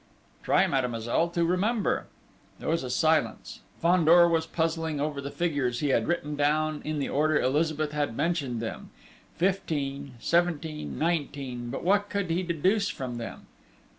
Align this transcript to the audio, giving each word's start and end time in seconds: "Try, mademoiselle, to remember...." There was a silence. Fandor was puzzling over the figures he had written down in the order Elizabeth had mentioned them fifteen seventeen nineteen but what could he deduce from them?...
"Try, 0.41 0.65
mademoiselle, 0.65 1.29
to 1.29 1.45
remember...." 1.45 2.07
There 2.57 2.69
was 2.69 2.81
a 2.83 2.89
silence. 2.89 3.59
Fandor 3.83 4.27
was 4.27 4.47
puzzling 4.47 4.99
over 4.99 5.21
the 5.21 5.29
figures 5.29 5.79
he 5.79 5.89
had 5.89 6.07
written 6.07 6.35
down 6.35 6.81
in 6.83 6.97
the 6.97 7.07
order 7.07 7.39
Elizabeth 7.39 7.91
had 7.91 8.17
mentioned 8.17 8.61
them 8.63 8.89
fifteen 9.35 10.15
seventeen 10.19 10.97
nineteen 10.97 11.69
but 11.69 11.83
what 11.83 12.09
could 12.09 12.31
he 12.31 12.41
deduce 12.41 12.89
from 12.89 13.19
them?... 13.19 13.45